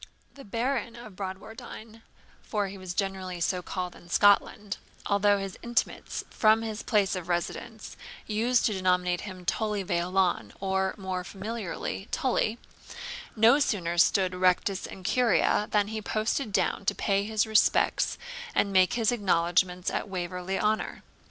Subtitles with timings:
[0.33, 2.01] The Baron of Bradwardine,
[2.41, 7.29] for he was generally so called in Scotland (although his intimates, from his place of
[7.29, 12.57] residence, used to denominate him Tully Veolan, or more familiarly, Tully),
[13.35, 18.17] no sooner stood rectus in curia than he posted down to pay his respects
[18.55, 21.03] and make his acknowledgments at Waverley Honour.